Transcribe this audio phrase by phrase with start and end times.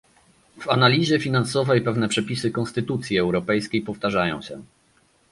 [0.59, 4.63] W analizie finansowej pewne przepisy konstytucji europejskiej powtarzają się